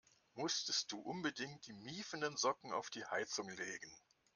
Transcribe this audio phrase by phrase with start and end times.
[0.33, 3.95] Musstest du unbedingt die miefenden Socken auf die Heizung legen?